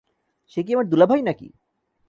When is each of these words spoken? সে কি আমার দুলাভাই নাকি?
সে 0.51 0.59
কি 0.65 0.71
আমার 0.73 0.87
দুলাভাই 0.89 1.21
নাকি? 1.21 1.47